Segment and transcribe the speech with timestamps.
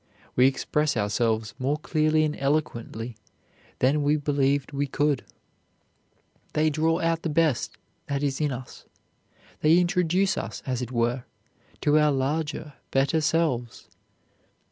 [0.35, 3.17] We express ourselves more clearly and eloquently
[3.77, 5.23] than we believed we could.
[6.53, 7.77] They draw out the best
[8.07, 8.85] that is in us;
[9.59, 11.25] they introduce us, as it were,
[11.81, 13.89] to our larger, better selves.